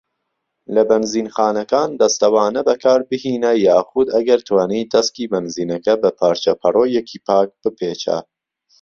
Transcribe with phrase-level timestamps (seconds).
[0.73, 8.17] لە بەنزینخانەکان، دەستەوانە بەکاربهینە یاخود ئەگەر توانیت دەسکی بەنزینەکە بە پارچە پەڕۆیەکی پاک بپێچە.